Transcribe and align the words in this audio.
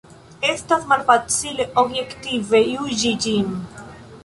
Estas 0.51 0.87
malfacile 0.93 1.67
objektive 1.83 2.65
juĝi 2.71 3.15
ĝin. 3.27 3.57